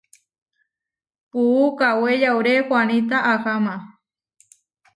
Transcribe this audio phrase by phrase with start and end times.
[1.29, 3.75] Puú kawé yauré huaníta aháma.